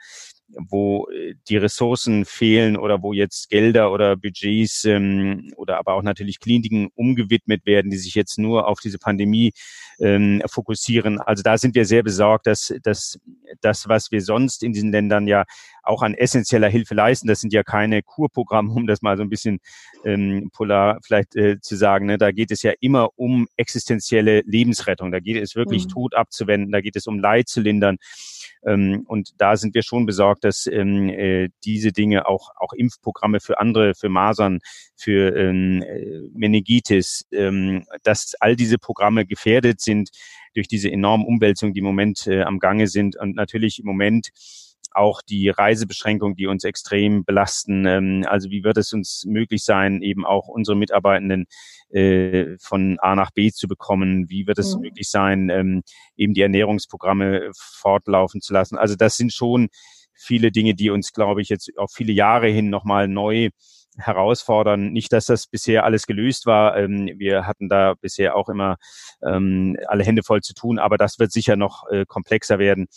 [0.57, 6.01] wo äh, die Ressourcen fehlen oder wo jetzt Gelder oder Budgets ähm, oder aber auch
[6.01, 9.51] natürlich Kliniken umgewidmet werden, die sich jetzt nur auf diese Pandemie
[9.99, 11.19] ähm, fokussieren.
[11.19, 13.19] Also da sind wir sehr besorgt, dass, dass
[13.62, 15.45] das, was wir sonst in diesen Ländern ja
[15.89, 19.30] auch an essentieller Hilfe leisten, das sind ja keine Kurprogramme, um das mal so ein
[19.30, 19.60] bisschen
[20.06, 22.06] ähm, polar vielleicht äh, zu sagen.
[22.06, 22.17] Ne?
[22.17, 25.12] Da geht es ja immer um existenzielle Lebensrettung.
[25.12, 25.89] Da geht es wirklich mhm.
[25.89, 27.97] Tod abzuwenden, da geht es um Leid zu lindern.
[28.65, 33.39] Ähm, und da sind wir schon besorgt, dass ähm, äh, diese Dinge auch, auch Impfprogramme
[33.39, 34.60] für andere, für Masern,
[34.95, 40.10] für ähm, äh, Meningitis, ähm, dass all diese Programme gefährdet sind
[40.54, 43.15] durch diese enormen Umwälzungen, die im Moment äh, am Gange sind.
[43.17, 44.30] Und natürlich im Moment
[44.91, 47.85] auch die Reisebeschränkungen, die uns extrem belasten.
[47.85, 51.45] Ähm, also wie wird es uns möglich sein, eben auch unsere Mitarbeitenden
[51.89, 54.29] äh, von A nach B zu bekommen?
[54.29, 54.81] Wie wird es mhm.
[54.81, 55.83] möglich sein, ähm,
[56.15, 58.77] eben die Ernährungsprogramme fortlaufen zu lassen?
[58.77, 59.69] Also das sind schon
[60.13, 63.49] viele Dinge, die uns, glaube ich, jetzt auch viele Jahre hin nochmal neu
[63.97, 64.91] herausfordern.
[64.91, 66.77] Nicht, dass das bisher alles gelöst war.
[66.77, 68.77] Ähm, wir hatten da bisher auch immer
[69.25, 72.87] ähm, alle Hände voll zu tun, aber das wird sicher noch äh, komplexer werden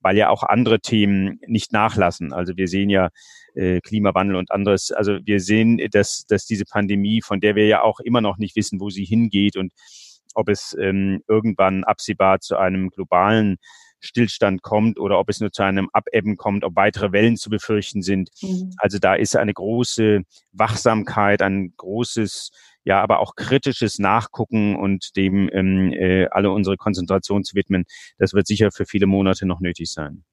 [0.00, 2.32] weil ja auch andere Themen nicht nachlassen.
[2.32, 3.08] Also wir sehen ja
[3.54, 4.92] äh, Klimawandel und anderes.
[4.92, 8.56] Also wir sehen, dass, dass diese Pandemie, von der wir ja auch immer noch nicht
[8.56, 9.72] wissen, wo sie hingeht und
[10.34, 13.56] ob es ähm, irgendwann absehbar zu einem globalen
[14.00, 18.02] Stillstand kommt oder ob es nur zu einem Abebben kommt, ob weitere Wellen zu befürchten
[18.02, 18.30] sind.
[18.42, 18.72] Mhm.
[18.78, 22.50] Also da ist eine große Wachsamkeit, ein großes
[22.84, 27.84] ja, aber auch kritisches Nachgucken und dem ähm, äh, alle unsere Konzentration zu widmen,
[28.16, 30.24] das wird sicher für viele Monate noch nötig sein.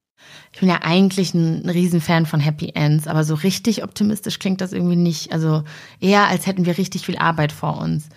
[0.54, 4.71] Ich bin ja eigentlich ein Riesenfan von Happy Ends, aber so richtig optimistisch klingt das
[4.71, 5.34] irgendwie nicht.
[5.34, 5.63] Also
[5.99, 8.08] eher, als hätten wir richtig viel Arbeit vor uns.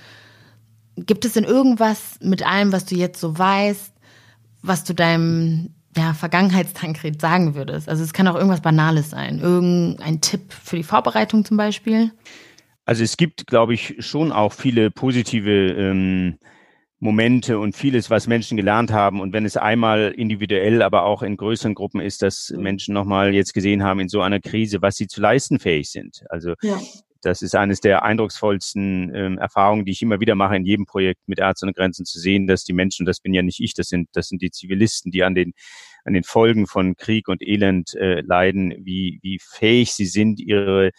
[0.97, 3.93] Gibt es denn irgendwas mit allem, was du jetzt so weißt,
[4.62, 7.88] was du deinem ja, Vergangenheitstankred sagen würdest?
[7.88, 9.40] Also es kann auch irgendwas Banales sein.
[9.40, 12.12] Irgendein Tipp für die Vorbereitung zum Beispiel?
[12.85, 16.38] Also es gibt, glaube ich, schon auch viele positive ähm,
[17.01, 19.21] Momente und vieles, was Menschen gelernt haben.
[19.21, 22.53] Und wenn es einmal individuell, aber auch in größeren Gruppen ist, dass.
[22.57, 26.25] Menschen nochmal jetzt gesehen haben in so einer Krise, was sie zu leisten fähig sind.
[26.29, 26.79] Also ja.
[27.22, 31.20] Das ist eines der eindrucksvollsten ähm, Erfahrungen, die ich immer wieder mache in jedem Projekt
[31.26, 33.88] mit Ärzte und Grenzen zu sehen, dass die Menschen, das bin ja nicht ich, das
[33.88, 35.52] sind, das sind die Zivilisten, die an den
[36.04, 40.90] an den Folgen von Krieg und Elend äh, leiden, wie, wie fähig sie sind, ihre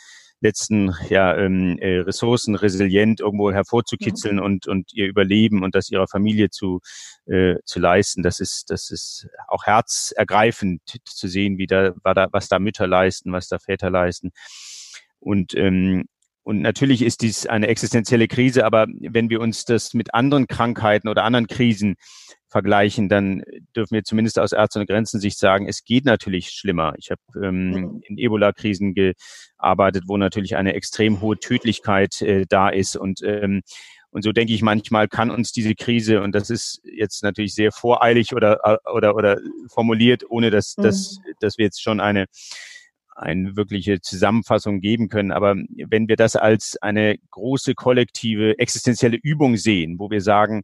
[0.42, 4.44] letzten ja, ähm, äh, Ressourcen resilient irgendwo hervorzukitzeln ja.
[4.44, 6.80] und, und ihr Überleben und das ihrer Familie zu,
[7.26, 8.24] äh, zu leisten.
[8.24, 13.50] Das ist, das ist auch herzergreifend zu sehen, wie da, was da Mütter leisten, was
[13.50, 14.32] da Väter leisten.
[15.20, 16.06] Und ähm,
[16.44, 21.08] und natürlich ist dies eine existenzielle Krise, aber wenn wir uns das mit anderen Krankheiten
[21.08, 21.96] oder anderen Krisen
[22.48, 23.44] vergleichen, dann
[23.76, 26.94] dürfen wir zumindest aus Ärzte und Grenzen Sicht sagen, es geht natürlich schlimmer.
[26.98, 32.96] Ich habe ähm, in Ebola-Krisen gearbeitet, wo natürlich eine extrem hohe Tödlichkeit äh, da ist
[32.96, 33.62] und ähm,
[34.12, 37.72] und so denke ich manchmal kann uns diese Krise, und das ist jetzt natürlich sehr
[37.72, 40.82] voreilig oder, oder, oder formuliert, ohne dass, mhm.
[40.82, 42.26] dass, dass wir jetzt schon eine,
[43.20, 45.32] eine wirkliche Zusammenfassung geben können.
[45.32, 45.56] Aber
[45.88, 50.64] wenn wir das als eine große kollektive existenzielle Übung sehen, wo wir sagen,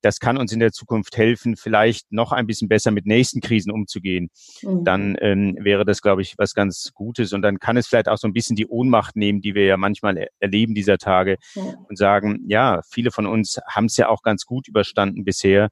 [0.00, 3.72] das kann uns in der Zukunft helfen, vielleicht noch ein bisschen besser mit nächsten Krisen
[3.72, 4.30] umzugehen.
[4.62, 4.84] Mhm.
[4.84, 7.32] Dann ähm, wäre das, glaube ich, was ganz Gutes.
[7.32, 9.76] Und dann kann es vielleicht auch so ein bisschen die Ohnmacht nehmen, die wir ja
[9.76, 11.62] manchmal erleben dieser Tage ja.
[11.88, 15.68] und sagen, ja, viele von uns haben es ja auch ganz gut überstanden bisher.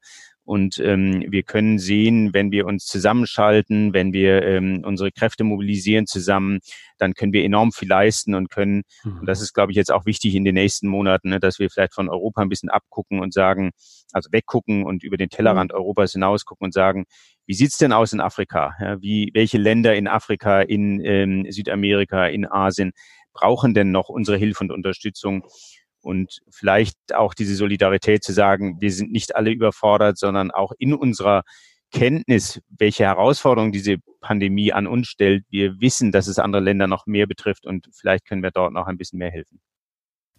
[0.47, 6.07] Und ähm, wir können sehen, wenn wir uns zusammenschalten, wenn wir ähm, unsere Kräfte mobilisieren
[6.07, 6.59] zusammen,
[6.97, 9.19] dann können wir enorm viel leisten und können, mhm.
[9.19, 11.69] und das ist, glaube ich, jetzt auch wichtig in den nächsten Monaten, ne, dass wir
[11.69, 13.71] vielleicht von Europa ein bisschen abgucken und sagen,
[14.13, 15.79] also weggucken und über den Tellerrand mhm.
[15.79, 17.03] Europas hinaus gucken und sagen,
[17.45, 18.73] wie sieht's denn aus in Afrika?
[18.79, 22.93] Ja, wie, welche Länder in Afrika, in ähm, Südamerika, in Asien
[23.33, 25.43] brauchen denn noch unsere Hilfe und Unterstützung?
[26.01, 30.93] Und vielleicht auch diese Solidarität zu sagen, wir sind nicht alle überfordert, sondern auch in
[30.93, 31.43] unserer
[31.91, 35.45] Kenntnis, welche Herausforderungen diese Pandemie an uns stellt.
[35.49, 38.87] Wir wissen, dass es andere Länder noch mehr betrifft und vielleicht können wir dort noch
[38.87, 39.61] ein bisschen mehr helfen.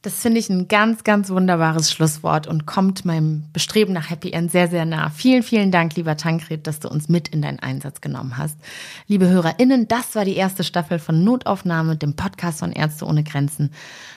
[0.02, 4.52] Das finde ich ein ganz, ganz wunderbares Schlusswort und kommt meinem Bestreben nach Happy End
[4.52, 5.10] sehr, sehr nah.
[5.10, 8.56] Vielen, vielen Dank, lieber Tankred, dass du uns mit in deinen Einsatz genommen hast.
[9.08, 13.72] Liebe HörerInnen, das war die erste Staffel von Notaufnahme, dem Podcast von Ärzte ohne Grenzen.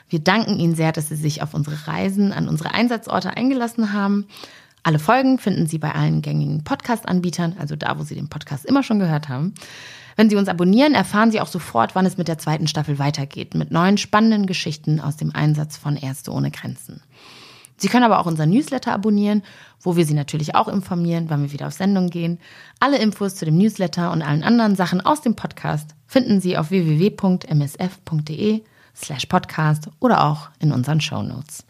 [0.08, 4.28] Wir danken Ihnen sehr, dass Sie sich auf unsere Reisen an unsere Einsatzorte eingelassen haben.
[4.84, 8.84] Alle Folgen finden Sie bei allen gängigen Podcast-Anbietern, also da, wo Sie den Podcast immer
[8.84, 9.56] schon gehört haben.
[10.22, 13.56] Wenn Sie uns abonnieren, erfahren Sie auch sofort, wann es mit der zweiten Staffel weitergeht,
[13.56, 17.02] mit neuen spannenden Geschichten aus dem Einsatz von Ärzte ohne Grenzen.
[17.76, 19.42] Sie können aber auch unser Newsletter abonnieren,
[19.80, 22.38] wo wir Sie natürlich auch informieren, wann wir wieder auf Sendung gehen.
[22.80, 26.70] Alle Infos zu dem Newsletter und allen anderen Sachen aus dem Podcast finden Sie auf
[26.70, 28.62] www.msf.de
[28.96, 31.66] slash podcast oder auch in unseren Show Notes.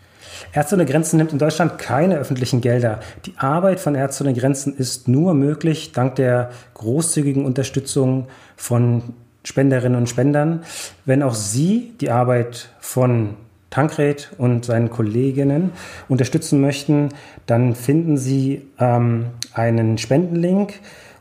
[0.53, 2.99] Ärzte ohne Grenzen nimmt in Deutschland keine öffentlichen Gelder.
[3.25, 9.97] Die Arbeit von Ärzte ohne Grenzen ist nur möglich dank der großzügigen Unterstützung von Spenderinnen
[9.97, 10.63] und Spendern.
[11.05, 13.35] Wenn auch Sie die Arbeit von
[13.71, 15.71] Tankred und seinen Kolleginnen
[16.09, 17.09] unterstützen möchten,
[17.45, 20.73] dann finden Sie ähm, einen Spendenlink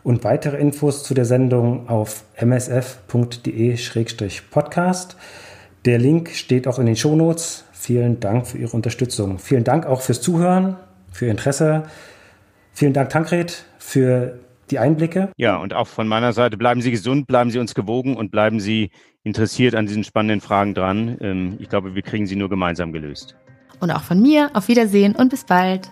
[0.02, 5.16] und weitere Infos zu der Sendung auf msf.de-podcast.
[5.84, 7.64] Der Link steht auch in den Shownotes.
[7.80, 9.38] Vielen Dank für Ihre Unterstützung.
[9.38, 10.76] Vielen Dank auch fürs Zuhören,
[11.10, 11.84] für Ihr Interesse.
[12.74, 14.38] Vielen Dank, Tankred, für
[14.70, 15.30] die Einblicke.
[15.38, 18.60] Ja, und auch von meiner Seite bleiben Sie gesund, bleiben Sie uns gewogen und bleiben
[18.60, 18.90] Sie
[19.22, 21.16] interessiert an diesen spannenden Fragen dran.
[21.22, 23.34] Ähm, ich glaube, wir kriegen sie nur gemeinsam gelöst.
[23.80, 25.88] Und auch von mir, auf Wiedersehen und bis bald.